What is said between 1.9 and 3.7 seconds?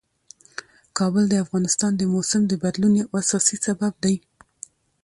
د موسم د بدلون یو اساسي